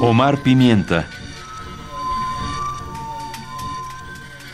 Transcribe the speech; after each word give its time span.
Omar 0.00 0.42
Pimienta. 0.42 1.06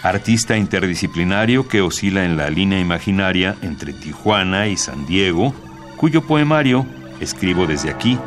Artista 0.02 0.56
interdisciplinario 0.56 1.68
que 1.68 1.80
oscila 1.80 2.24
en 2.24 2.36
la 2.36 2.50
línea 2.50 2.80
imaginaria 2.80 3.56
entre 3.62 3.92
Tijuana 3.92 4.66
y 4.66 4.76
San 4.76 5.06
Diego, 5.06 5.54
cuyo 5.96 6.22
poemario, 6.22 6.86
escribo 7.20 7.66
desde 7.66 7.90
aquí, 7.90 8.18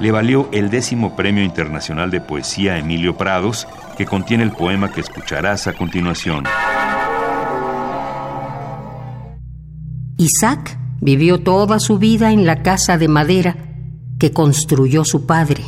le 0.00 0.10
valió 0.10 0.48
el 0.52 0.70
décimo 0.70 1.14
Premio 1.14 1.44
Internacional 1.44 2.10
de 2.10 2.20
Poesía 2.20 2.78
Emilio 2.78 3.16
Prados, 3.16 3.68
que 3.96 4.06
contiene 4.06 4.42
el 4.42 4.52
poema 4.52 4.90
que 4.90 5.00
escucharás 5.00 5.66
a 5.66 5.74
continuación. 5.74 6.44
Isaac 10.16 10.78
vivió 11.00 11.42
toda 11.42 11.78
su 11.80 11.98
vida 11.98 12.32
en 12.32 12.46
la 12.46 12.62
casa 12.62 12.98
de 12.98 13.08
madera 13.08 13.56
que 14.18 14.32
construyó 14.32 15.04
su 15.04 15.26
padre, 15.26 15.62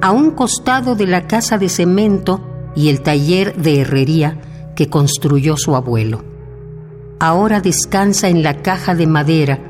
a 0.00 0.10
un 0.10 0.32
costado 0.32 0.96
de 0.96 1.06
la 1.06 1.26
casa 1.26 1.56
de 1.56 1.68
cemento 1.68 2.40
y 2.74 2.88
el 2.88 3.00
taller 3.00 3.56
de 3.56 3.80
herrería 3.80 4.72
que 4.74 4.90
construyó 4.90 5.56
su 5.56 5.76
abuelo. 5.76 6.24
Ahora 7.20 7.60
descansa 7.60 8.28
en 8.28 8.42
la 8.42 8.60
caja 8.62 8.94
de 8.94 9.06
madera 9.06 9.60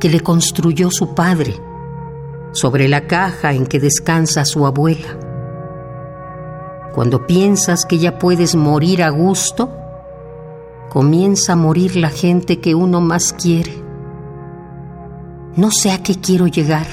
que 0.00 0.08
le 0.08 0.20
construyó 0.20 0.90
su 0.90 1.14
padre 1.14 1.54
sobre 2.52 2.88
la 2.88 3.06
caja 3.06 3.52
en 3.52 3.66
que 3.66 3.78
descansa 3.78 4.44
su 4.44 4.66
abuela. 4.66 5.18
Cuando 6.94 7.26
piensas 7.26 7.84
que 7.84 7.98
ya 7.98 8.18
puedes 8.18 8.56
morir 8.56 9.02
a 9.02 9.10
gusto, 9.10 9.70
comienza 10.88 11.52
a 11.52 11.56
morir 11.56 11.94
la 11.96 12.08
gente 12.08 12.58
que 12.58 12.74
uno 12.74 13.00
más 13.00 13.34
quiere. 13.34 13.87
No 15.58 15.72
sé 15.72 15.90
a 15.90 16.00
qué 16.04 16.14
quiero 16.14 16.46
llegar, 16.46 16.86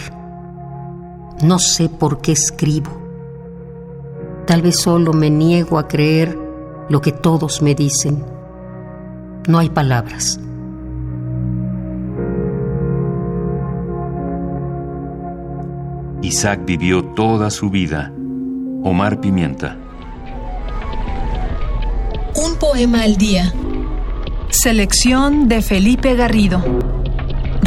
no 1.44 1.60
sé 1.60 1.88
por 1.88 2.22
qué 2.22 2.32
escribo. 2.32 2.90
Tal 4.48 4.64
vez 4.64 4.80
solo 4.80 5.14
me 5.14 5.30
niego 5.30 5.78
a 5.78 5.88
creer 5.88 6.36
lo 6.90 7.00
que 7.00 7.12
todos 7.12 7.62
me 7.62 7.76
dicen. 7.76 8.26
No 9.48 9.60
hay 9.60 9.70
palabras. 9.70 10.40
Isaac 16.24 16.62
vivió 16.66 17.06
toda 17.06 17.52
su 17.52 17.70
vida. 17.70 18.12
Omar 18.84 19.22
Pimienta. 19.22 19.78
Un 22.36 22.56
poema 22.56 23.04
al 23.04 23.16
día. 23.16 23.54
Selección 24.50 25.48
de 25.48 25.62
Felipe 25.62 26.16
Garrido. 26.16 26.85